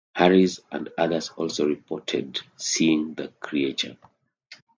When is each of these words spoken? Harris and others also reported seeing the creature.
Harris 0.15 0.59
and 0.71 0.89
others 0.97 1.29
also 1.37 1.67
reported 1.67 2.41
seeing 2.57 3.13
the 3.13 3.27
creature. 3.39 3.97